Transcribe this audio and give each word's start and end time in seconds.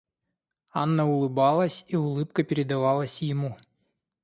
Анна 0.73 1.05
улыбалась, 1.07 1.85
и 1.87 1.95
улыбка 1.95 2.41
передавалась 2.43 3.21
ему. 3.21 3.55